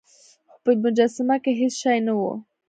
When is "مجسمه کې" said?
0.83-1.51